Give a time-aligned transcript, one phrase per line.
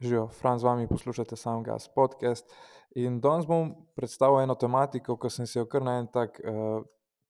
[0.00, 2.52] Živijo, Fran z vami poslušate Soundgas podcast.
[2.94, 6.82] In danes bom predstavil eno tematiko, ki sem si jo kar na en tak, uh,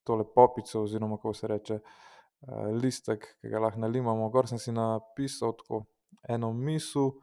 [0.03, 4.75] tole popico, oziroma kako se reče, uh, listek, ki ga lahko nalimamo, gor sem si
[4.75, 5.85] napisal tako
[6.27, 7.13] eno misel,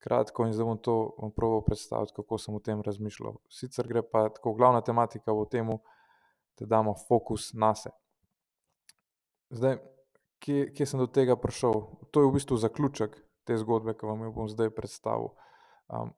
[0.00, 3.36] kratko, in zdaj bom to bom probal predstaviti, kako sem o tem razmišljal.
[3.52, 5.82] Sicer gre pa tako, glavna tematika bo temu,
[6.56, 7.92] da damo fokus nase.
[9.52, 9.82] Zdaj,
[10.40, 11.82] kje, kje sem do tega prišel?
[12.10, 15.32] To je v bistvu zaključek te zgodbe, ki vam jo bom zdaj predstavil.
[15.88, 16.12] Um,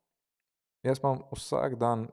[0.86, 2.08] jaz imam vsak dan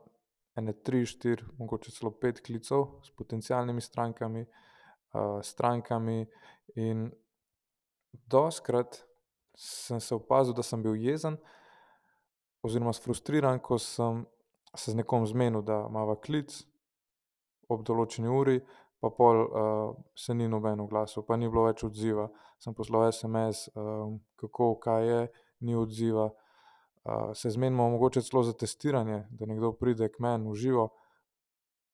[0.58, 4.46] ene tri, štiri, mogoče celo pet klicev s potencialnimi strankami,
[5.14, 6.24] uh, strankami
[6.78, 7.08] in
[8.30, 9.02] dostikrat
[9.58, 11.38] sem se opazil, da sem bil jezen
[12.62, 14.24] oziroma sfrustriran, ko sem
[14.74, 16.52] se z nekom zmenil, da imava klic
[17.68, 18.58] ob določeni uri,
[19.00, 22.28] pa pol uh, se ni noben oglasil, pa ni bilo več odziva.
[22.58, 25.20] Sem poslal SMS, um, kako, kaj je,
[25.66, 26.28] ni odziva.
[27.04, 30.88] Uh, se zmenimo mogoče celo za testiranje, da nekdo pride k meni v živo,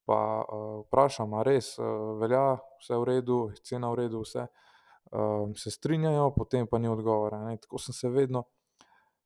[0.08, 4.48] pa uh, vprašam, a res uh, velja, vse v redu, cena v redu, vse.
[5.12, 7.44] Uh, se strinjajo, potem pa ni odgovora.
[7.44, 7.58] Ne.
[7.60, 8.46] Tako sem se vedno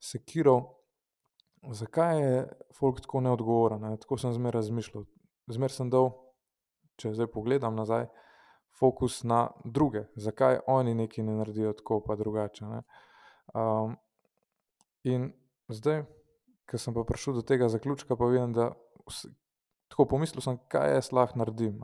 [0.03, 0.67] sekiral,
[1.71, 2.43] zakaj je
[2.75, 3.97] folk tako neodgovoren, ne.
[4.03, 5.07] Tako sem zmeraj razmišljal.
[5.49, 6.11] Zmeraj sem dal
[6.99, 8.09] če zdaj pogledam nazaj,
[8.79, 12.83] fokus na druge, zakaj oni nekaj ne naredijo tako pa drugače, ne.
[13.55, 13.97] Um,
[15.05, 15.33] in
[15.73, 16.05] zdaj,
[16.69, 18.71] ke sem pa prišel do tega zaključka, pa vidim, da
[19.89, 21.81] tako pomislil sem, kaj jaz lahko naredim.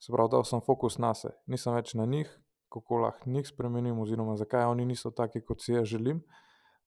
[0.00, 2.30] Se pravi, dal sem fokus nase, nisem več na njih,
[2.72, 6.22] kako lahko njih spremenim oziroma zakaj oni niso taki, kot si jaz želim,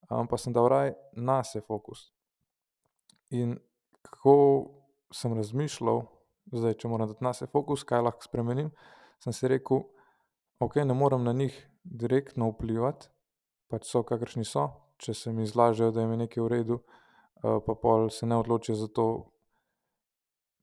[0.08, 2.08] pa sem dal raje nase fokus.
[3.30, 3.58] In
[4.02, 4.36] kako
[5.14, 6.06] sem razmišljal,
[6.52, 8.72] zdaj, če moram dati nase fokus, kaj lahko spremenim,
[9.24, 9.84] sem si rekel:
[10.60, 13.08] "Okej, ne morem na njih direktno vplivati,
[13.70, 16.80] pač so, kakršni so, če se mi zlažejo, da je nekaj v redu,
[17.42, 19.08] pa pol se ne odločijo za to,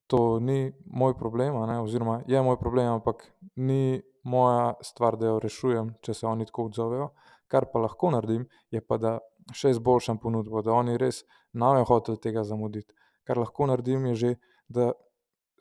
[0.07, 3.27] to ni moj problem, ne, oziroma je moj problem, ampak
[3.57, 7.11] ni moja stvar, da jo rešujem, če se oni tako odzovejo.
[7.51, 9.19] Kar pa lahko naredim, je pa, da
[9.55, 12.95] še izboljšam ponudbo, da oni res ne bojo hoteli tega zamuditi.
[13.27, 14.35] Kar lahko naredim, je že,
[14.69, 14.93] da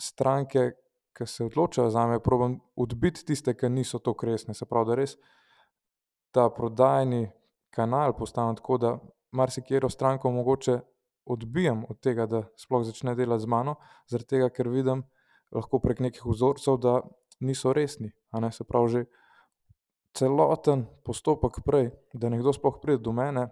[0.02, 0.72] stranke,
[1.14, 5.18] ke se odločajo zame, probam odbiti tiste, ke niso toliko resne, se pravi, da res
[6.32, 7.28] ta prodajni
[7.76, 8.98] kanal postavim tako, da
[9.32, 10.80] marsikatero stranko mogoče
[11.26, 13.76] odbijem od tega, da sploh začne delati z mano,
[14.10, 15.04] zaradi tega, ker vidim
[15.54, 17.02] lahko prek nekih vzorcev, da
[17.40, 18.52] niso resni, ne.
[18.52, 19.06] Se pravi, že
[20.18, 23.50] celoten postopek prej, da nekdo sploh pride do mene,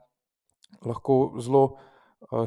[0.86, 1.78] lahko zelo,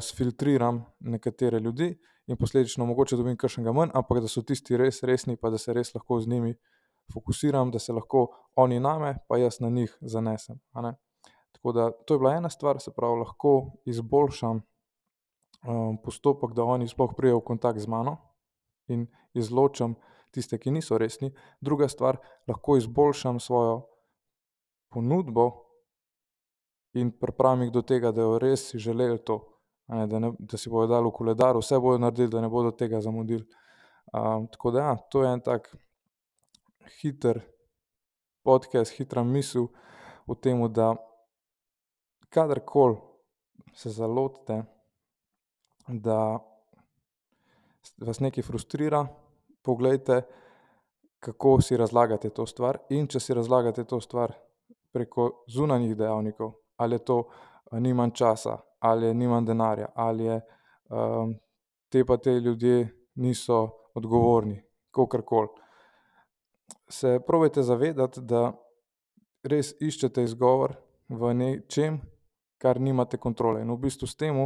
[0.01, 5.37] sfiltriram nekatere ljudi in posledično mogoče dobim kakšnega manj, ampak da so tisti res resni
[5.37, 6.55] pa da se res lahko z njimi
[7.13, 10.59] fokusiram, da se lahko oni name pa jaz na njih zanesem.
[11.51, 14.61] Tako da to je bila ena stvar, se pravi, lahko izboljšam,
[16.03, 18.17] postopek, da oni sploh pridejo v kontakt z mano
[18.87, 19.95] in izločim
[20.31, 21.31] tiste, ki niso resni.
[21.61, 22.17] Druga stvar,
[22.47, 23.81] lahko izboljšam svojo
[24.89, 25.51] ponudbo
[26.93, 29.39] in pripravim jih do tega, da bojo res želeli to,
[29.95, 32.71] ne, da ne, da si bojo dali v koledar, vse bojo naredili, da ne bodo
[32.71, 33.45] tega zamudili.
[34.51, 35.75] tako da ja, to je en tak
[37.01, 37.41] hiter
[38.43, 39.67] podcast, hitra misel
[40.27, 40.95] o tem, da
[42.29, 42.97] kadarkoli
[43.73, 44.63] se zalotite,
[45.87, 46.39] da
[47.97, 49.05] vas nekaj frustrira,
[49.61, 50.21] poglejte,
[51.19, 54.33] kako si razlagate to stvar, in če si razlagate to stvar
[54.91, 57.17] preko zunanjih dejavnikov, ali je to,
[57.79, 60.41] nimam časa, ali nimam denarja, ali je,
[61.89, 65.47] ti pa ti ljudje niso odgovorni, kakorkoli.
[66.89, 68.51] Se probajte zavedati, da
[69.43, 70.75] res iščete izgovor
[71.09, 72.01] v nečem,
[72.61, 74.37] kar nimate kontrole, in v bistvu s tem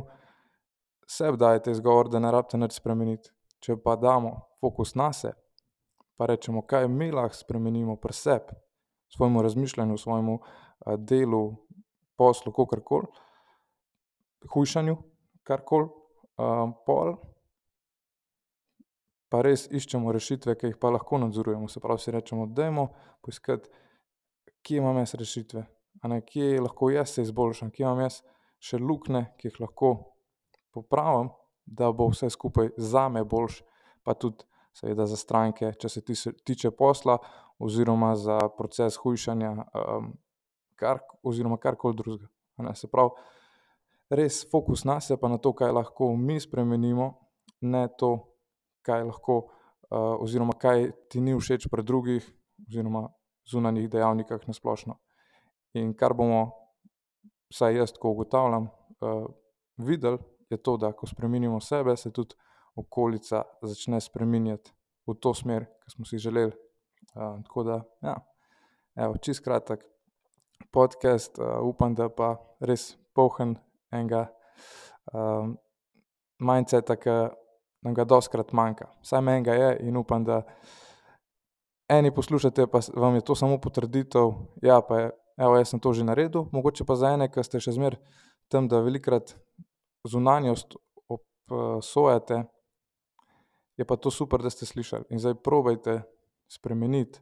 [1.07, 3.29] sebi dajete izgovor, da ne rabite nič spremeniti.
[3.59, 5.33] Če pa damo fokus nase
[6.17, 8.55] pa rečemo, kaj mi lahko spremenimo pri sebi,
[9.15, 10.39] svojemu razmišljanju, svojemu,
[10.97, 11.55] delu,
[12.17, 13.07] poslu, kakorkoli,
[14.53, 14.97] hujšanju,
[15.43, 15.89] karkoli,
[16.85, 17.15] pol
[19.29, 22.87] pa res iščemo rešitve, ke jih pa lahko nadzorujemo, se pravi, si rečemo: "Dajmo
[23.25, 23.69] poiskati,
[24.63, 25.65] kje imam jaz rešitve,
[26.03, 28.21] ne, kje lahko jaz se izboljšam, kje imam jaz
[28.59, 29.91] še luknje, ki jih lahko
[30.71, 31.33] popravim,
[31.65, 33.65] da bo vse skupaj zame boljše."
[34.05, 34.45] Pa tudi
[34.75, 36.01] seveda za stranke, če se
[36.45, 37.17] tiče posla
[37.59, 39.55] oziroma za proces hujšanja,
[41.23, 42.27] oziroma karkoli drugega.
[42.75, 43.09] Se pravi,
[44.09, 47.13] res fokus nase pa na to, kaj lahko mi spremenimo,
[47.61, 48.17] ne to,
[48.85, 49.37] kaj lahko,
[49.91, 52.25] oziroma kaj ti ni všeč pri drugih
[52.67, 53.07] oziroma
[53.51, 54.97] zunanjih dejavnikih na splošno.
[55.73, 56.51] In kar bomo,
[57.51, 58.69] vsaj jaz tako ugotavljam,
[59.01, 59.25] uh,
[59.77, 60.19] videli,
[60.49, 62.35] je to, da ko spremenimo sebe, se tudi
[62.75, 64.71] okolica začne spreminjati
[65.07, 66.53] v to smer, ki smo si želeli.
[67.15, 68.15] Uh, tako da, ja,
[69.21, 69.83] čist kratek
[70.71, 73.55] podcast, uh, upam, da pa res poln
[73.95, 74.25] enega
[75.13, 75.55] um,
[76.39, 77.15] mindseta, ki
[77.85, 78.89] nam ga doskrat manjka.
[79.05, 80.41] Vsaj meni ga je in upam, da
[81.89, 85.93] eni poslušate, pa vam je to samo potrditev, ja, pa je, evo, jaz sem to
[85.93, 88.01] že naredil, mogoče pa za ene, ki ste še zmeraj
[88.49, 89.35] tam, da velikokrat
[90.05, 90.77] zunanjost
[91.09, 92.43] obsojate,
[93.77, 95.09] je pa to super, da ste slišali.
[95.09, 96.01] In zdaj probajte
[96.47, 97.19] spremeniti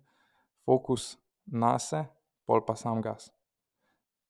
[0.65, 2.05] fokus nase,
[2.47, 3.31] pol pa sam gas.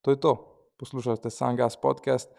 [0.01, 0.52] To je to.
[0.83, 2.33] Poslušate Sam gas podcast.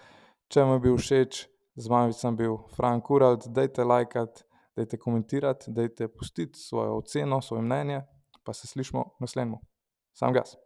[0.53, 1.39] Če vam je bil všeč,
[1.81, 4.45] z vami sem bil Frank Kuralt, dajte lajkati,
[4.77, 8.03] dajte komentirati, dajte pustiti svojo oceno, svoje mnenje,
[8.45, 9.65] pa se slišimo naslednjič.
[10.13, 10.59] Sam gas.